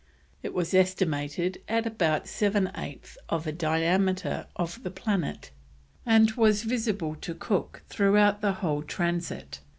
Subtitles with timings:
[0.41, 5.51] It was estimated at about seven eighths of the diameter of the planet,
[6.07, 9.59] and was visible to Cook throughout the whole Transit.